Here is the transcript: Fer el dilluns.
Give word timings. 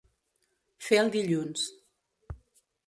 Fer 0.85 0.99
el 1.03 1.11
dilluns. 1.17 1.67